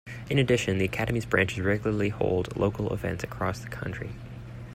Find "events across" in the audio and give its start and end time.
2.91-3.59